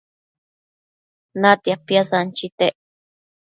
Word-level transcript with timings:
Natia 1.41 1.75
piasanchitec 1.85 2.75